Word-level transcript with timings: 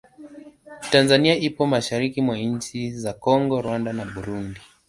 Tanzania 0.91 1.35
ipo 1.39 1.63
mashariki 1.67 2.21
mwa 2.21 2.37
nchi 2.37 2.91
za 2.91 3.13
Kongo, 3.13 3.61
Rwanda 3.61 3.93
na 3.93 4.05
Burundi. 4.05 4.59